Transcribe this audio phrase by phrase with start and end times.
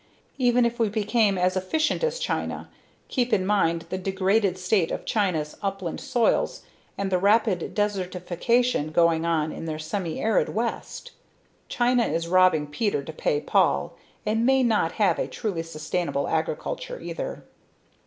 [0.39, 2.71] Even if we became as efficient as China,
[3.07, 6.63] keep in mind the degraded state of China's upland soils
[6.97, 11.11] and the rapid desertification going on in their semi arid west.
[11.69, 13.95] China is robbing Peter to pay Paul
[14.25, 17.43] and may not have a truly sustainable agriculture either.